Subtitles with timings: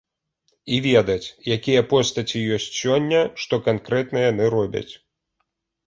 [0.77, 1.27] І ведаць,
[1.57, 4.87] якія постаці ёсць сёння, што канкрэтна яны робяць.